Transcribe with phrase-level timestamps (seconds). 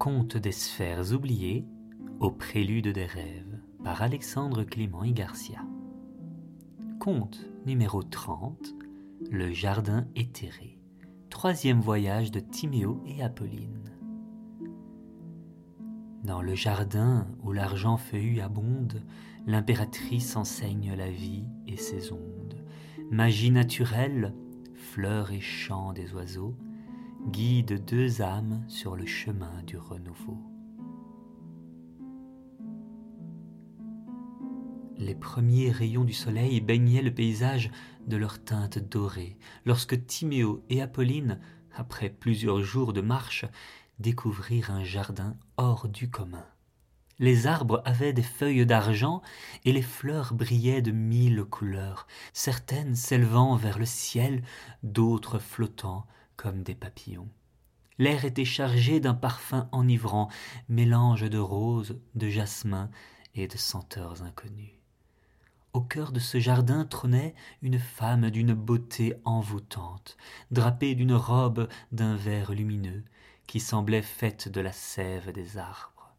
[0.00, 1.66] Conte des sphères oubliées
[2.20, 5.60] au prélude des rêves par Alexandre Clément y Garcia.
[6.98, 8.76] Conte numéro 30
[9.30, 10.78] Le jardin éthéré.
[11.28, 13.90] Troisième voyage de Timéo et Apolline.
[16.24, 19.02] Dans le jardin où l'argent feuillu abonde,
[19.46, 22.64] l'impératrice enseigne la vie et ses ondes.
[23.10, 24.32] Magie naturelle,
[24.72, 26.56] fleurs et chants des oiseaux,
[27.28, 30.38] guide deux âmes sur le chemin du renouveau.
[34.96, 37.70] Les premiers rayons du soleil baignaient le paysage
[38.06, 41.40] de leur teinte dorée, lorsque Timéo et Apolline,
[41.74, 43.44] après plusieurs jours de marche,
[43.98, 46.46] découvrirent un jardin hors du commun.
[47.18, 49.20] Les arbres avaient des feuilles d'argent
[49.64, 54.42] et les fleurs brillaient de mille couleurs, certaines s'élevant vers le ciel,
[54.82, 56.06] d'autres flottant
[56.40, 57.28] comme des papillons.
[57.98, 60.30] L'air était chargé d'un parfum enivrant,
[60.70, 62.90] mélange de roses, de jasmin
[63.34, 64.80] et de senteurs inconnues.
[65.74, 70.16] Au cœur de ce jardin trônait une femme d'une beauté envoûtante,
[70.50, 73.04] drapée d'une robe d'un vert lumineux,
[73.46, 76.14] qui semblait faite de la sève des arbres.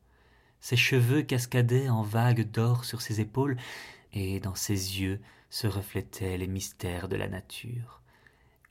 [0.60, 3.58] Ses cheveux cascadaient en vagues d'or sur ses épaules,
[4.14, 8.02] et dans ses yeux se reflétaient les mystères de la nature.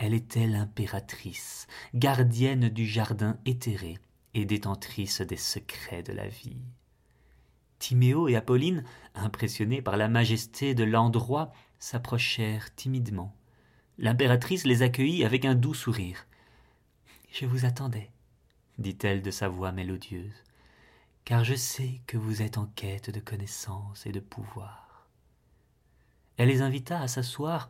[0.03, 3.99] Elle était l'impératrice, gardienne du jardin éthéré
[4.33, 6.57] et détentrice des secrets de la vie.
[7.79, 8.83] Timéo et Apolline,
[9.15, 13.37] impressionnés par la majesté de l'endroit, s'approchèrent timidement.
[13.99, 16.27] L'impératrice les accueillit avec un doux sourire.
[17.31, 18.11] Je vous attendais,
[18.79, 20.45] dit-elle de sa voix mélodieuse,
[21.27, 25.11] car je sais que vous êtes en quête de connaissance et de pouvoir.
[26.39, 27.69] Elle les invita à s'asseoir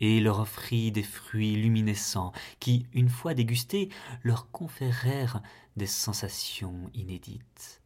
[0.00, 3.88] et leur offrit des fruits luminescents qui, une fois dégustés,
[4.22, 5.42] leur conférèrent
[5.76, 7.80] des sensations inédites.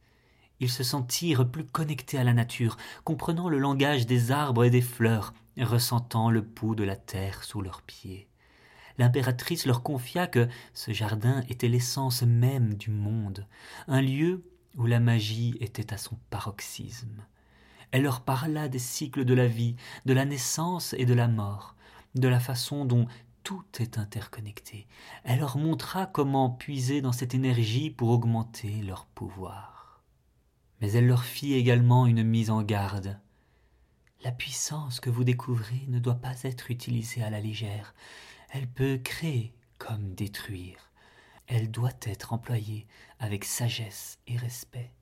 [0.59, 4.81] Ils se sentirent plus connectés à la nature, comprenant le langage des arbres et des
[4.81, 8.27] fleurs, ressentant le pouls de la terre sous leurs pieds.
[8.97, 13.47] L'impératrice leur confia que ce jardin était l'essence même du monde,
[13.87, 14.43] un lieu
[14.77, 17.25] où la magie était à son paroxysme.
[17.91, 21.72] Elle leur parla des cycles de la vie, de la naissance et de la mort,
[22.15, 23.07] de la façon dont
[23.43, 24.87] tout est interconnecté.
[25.23, 30.01] Elle leur montra comment puiser dans cette énergie pour augmenter leur pouvoir.
[30.79, 33.19] Mais elle leur fit également une mise en garde.
[34.23, 37.93] La puissance que vous découvrez ne doit pas être utilisée à la légère.
[38.49, 40.91] Elle peut créer comme détruire.
[41.47, 42.87] Elle doit être employée
[43.19, 44.93] avec sagesse et respect.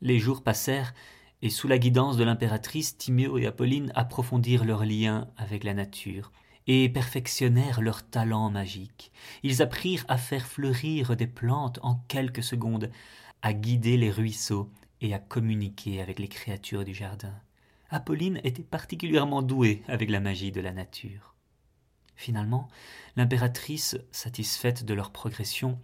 [0.00, 0.94] Les jours passèrent
[1.42, 6.32] et sous la guidance de l'impératrice, Timéo et Apolline approfondirent leur lien avec la nature
[6.66, 9.12] et perfectionnèrent leur talent magique.
[9.42, 12.90] Ils apprirent à faire fleurir des plantes en quelques secondes,
[13.42, 14.70] à guider les ruisseaux
[15.00, 17.34] et à communiquer avec les créatures du jardin.
[17.90, 21.34] Apolline était particulièrement douée avec la magie de la nature.
[22.16, 22.68] Finalement,
[23.16, 25.78] l'impératrice, satisfaite de leur progression,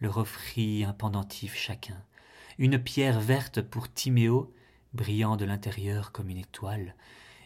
[0.00, 2.02] leur offrit un pendentif chacun,
[2.58, 4.52] une pierre verte pour Timéo
[4.96, 6.96] brillant de l'intérieur comme une étoile,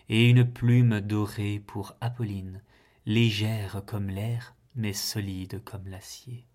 [0.08, 2.62] et une plume dorée pour Apolline,
[3.04, 6.46] légère comme l'air, mais solide comme l'acier.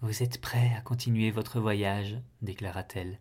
[0.00, 3.18] Vous êtes prêt à continuer votre voyage, déclara-t-elle.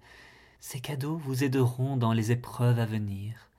[0.60, 3.50] Ces cadeaux vous aideront dans les épreuves à venir.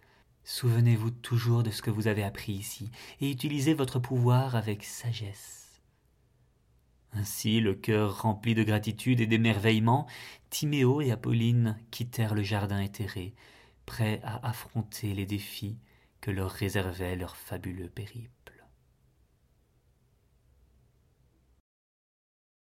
[0.45, 2.91] Souvenez-vous toujours de ce que vous avez appris ici,
[3.21, 5.66] et utilisez votre pouvoir avec sagesse.
[7.13, 10.07] Ainsi, le cœur rempli de gratitude et d'émerveillement,
[10.51, 13.35] Timéo et Apolline quittèrent le jardin éthéré,
[13.87, 15.79] prêts à affronter les défis
[16.21, 18.36] que leur réservait leur fabuleux périple.